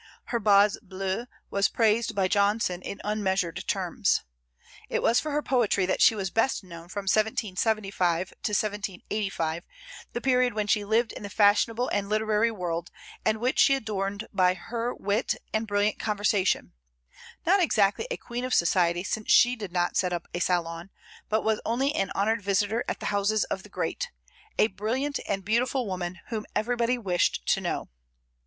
Her 0.33 0.39
"Bas 0.39 0.79
Bleu" 0.81 1.27
was 1.51 1.69
praised 1.69 2.15
by 2.15 2.27
Johnson 2.27 2.81
in 2.81 2.99
unmeasured 3.03 3.63
terms. 3.67 4.23
It 4.89 5.03
was 5.03 5.19
for 5.19 5.29
her 5.29 5.43
poetry 5.43 5.85
that 5.85 6.01
she 6.01 6.15
was 6.15 6.31
best 6.31 6.63
known 6.63 6.87
from 6.89 7.03
1775 7.03 8.29
to 8.29 8.33
1785, 8.33 9.63
the 10.13 10.19
period 10.19 10.55
when 10.55 10.65
she 10.65 10.83
lived 10.83 11.11
in 11.11 11.21
the 11.21 11.29
fashionable 11.29 11.87
and 11.89 12.09
literary 12.09 12.49
world, 12.49 12.89
and 13.23 13.39
which 13.39 13.59
she 13.59 13.75
adorned 13.75 14.25
by 14.33 14.55
her 14.55 14.91
wit 14.91 15.35
and 15.53 15.67
brilliant 15.67 15.99
conversation, 15.99 16.73
not 17.45 17.61
exactly 17.61 18.07
a 18.09 18.17
queen 18.17 18.43
of 18.43 18.55
society, 18.55 19.03
since 19.03 19.29
she 19.31 19.55
did 19.55 19.71
not 19.71 19.95
set 19.95 20.11
up 20.11 20.25
a 20.33 20.39
salon, 20.39 20.89
but 21.29 21.43
was 21.43 21.61
only 21.63 21.93
an 21.93 22.11
honored 22.15 22.41
visitor 22.41 22.83
at 22.87 22.99
the 23.01 23.05
houses 23.13 23.43
of 23.43 23.61
the 23.61 23.69
great; 23.69 24.09
a 24.57 24.65
brilliant 24.65 25.19
and 25.27 25.45
beautiful 25.45 25.85
woman, 25.85 26.17
whom 26.29 26.43
everybody 26.55 26.97
wished 26.97 27.45
to 27.45 27.61
know. 27.61 27.87